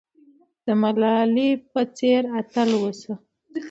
د 0.65 0.67
ملالۍ 0.81 1.51
په 1.71 1.81
څېر 1.97 2.21
اتل 2.39 2.69
اوسه. 2.79 3.13